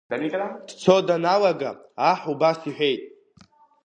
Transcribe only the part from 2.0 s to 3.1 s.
аҳ убас иҳәеит…